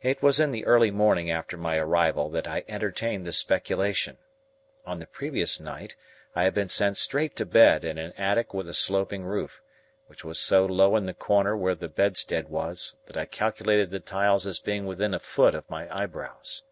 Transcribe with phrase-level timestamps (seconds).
[0.00, 4.16] It was in the early morning after my arrival that I entertained this speculation.
[4.86, 5.96] On the previous night,
[6.34, 9.60] I had been sent straight to bed in an attic with a sloping roof,
[10.06, 14.00] which was so low in the corner where the bedstead was, that I calculated the
[14.00, 16.62] tiles as being within a foot of my eyebrows.